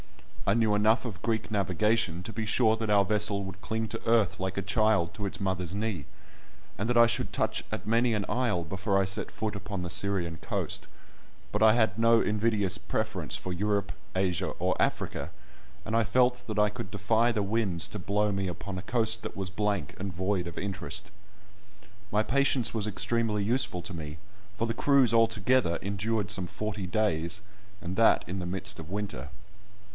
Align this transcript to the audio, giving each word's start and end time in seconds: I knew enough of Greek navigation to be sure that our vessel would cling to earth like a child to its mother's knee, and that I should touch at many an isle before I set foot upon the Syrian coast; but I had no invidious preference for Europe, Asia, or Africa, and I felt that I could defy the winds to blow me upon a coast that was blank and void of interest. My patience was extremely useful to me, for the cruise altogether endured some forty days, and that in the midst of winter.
I 0.47 0.55
knew 0.55 0.73
enough 0.75 1.05
of 1.05 1.21
Greek 1.21 1.51
navigation 1.51 2.23
to 2.23 2.33
be 2.33 2.47
sure 2.47 2.75
that 2.75 2.89
our 2.89 3.05
vessel 3.05 3.43
would 3.43 3.61
cling 3.61 3.87
to 3.89 4.09
earth 4.09 4.39
like 4.39 4.57
a 4.57 4.63
child 4.63 5.13
to 5.13 5.27
its 5.27 5.39
mother's 5.39 5.75
knee, 5.75 6.05
and 6.77 6.89
that 6.89 6.97
I 6.97 7.05
should 7.05 7.31
touch 7.31 7.63
at 7.71 7.87
many 7.87 8.15
an 8.15 8.25
isle 8.27 8.63
before 8.63 8.99
I 9.01 9.05
set 9.05 9.29
foot 9.29 9.55
upon 9.55 9.83
the 9.83 9.89
Syrian 9.91 10.37
coast; 10.37 10.87
but 11.51 11.61
I 11.61 11.73
had 11.73 11.97
no 11.99 12.19
invidious 12.19 12.79
preference 12.79 13.37
for 13.37 13.53
Europe, 13.53 13.91
Asia, 14.15 14.47
or 14.59 14.75
Africa, 14.81 15.29
and 15.85 15.95
I 15.95 16.03
felt 16.03 16.45
that 16.47 16.59
I 16.59 16.69
could 16.69 16.89
defy 16.89 17.31
the 17.31 17.43
winds 17.43 17.87
to 17.89 17.99
blow 17.99 18.31
me 18.31 18.47
upon 18.47 18.79
a 18.79 18.81
coast 18.81 19.21
that 19.21 19.37
was 19.37 19.51
blank 19.51 19.95
and 19.99 20.11
void 20.11 20.47
of 20.47 20.57
interest. 20.57 21.11
My 22.11 22.23
patience 22.23 22.73
was 22.73 22.87
extremely 22.87 23.43
useful 23.43 23.83
to 23.83 23.93
me, 23.93 24.17
for 24.57 24.65
the 24.65 24.73
cruise 24.73 25.13
altogether 25.13 25.77
endured 25.83 26.31
some 26.31 26.47
forty 26.47 26.87
days, 26.87 27.41
and 27.79 27.95
that 27.95 28.25
in 28.27 28.39
the 28.39 28.47
midst 28.47 28.79
of 28.79 28.89
winter. 28.89 29.29